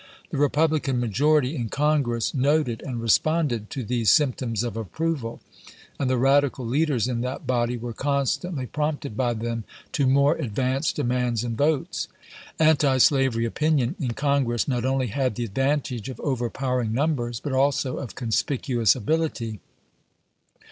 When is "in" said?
1.55-1.69, 7.07-7.21, 13.99-14.13